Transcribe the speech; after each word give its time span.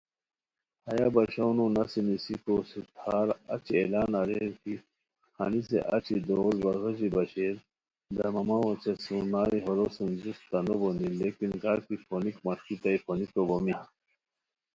ہیہ 0.87 1.07
باشونو 1.15 1.65
نسی 1.75 1.99
نیسیکو 2.07 2.55
ستھار 2.69 3.27
اچی 3.53 3.73
اعلان 3.79 4.11
اریر 4.21 4.51
کی، 4.61 4.73
ہنیسے 5.37 5.79
اچی 5.95 6.15
دول 6.27 6.55
وا 6.63 6.73
غیژی 6.81 7.09
باشئیر، 7.15 7.55
دمامہ 8.15 8.57
اوچے 8.65 8.93
سرنائے 9.03 9.57
ہورو 9.65 9.87
سُم 9.95 10.09
جوستہ 10.21 10.59
نوبونی، 10.67 11.07
لیکن 11.19 11.51
کاکی 11.61 11.95
پھونیک 12.05 12.37
مݰکیتامی 12.45 12.99
پھونیکو 13.05 13.41
بومی 13.49 13.75